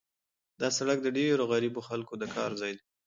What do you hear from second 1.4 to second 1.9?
غریبو